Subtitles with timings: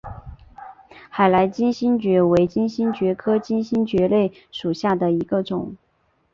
[1.11, 5.75] 海南金星蕨为金星蕨科金星蕨属下的一个种。